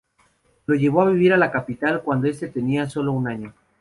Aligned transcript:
Lo 0.65 0.73
llevó 0.73 1.03
a 1.03 1.11
vivir 1.11 1.31
a 1.31 1.37
la 1.37 1.51
capital 1.51 2.01
cuando 2.01 2.27
este 2.27 2.47
tenía 2.47 2.89
sólo 2.89 3.11
un 3.11 3.27
año. 3.27 3.53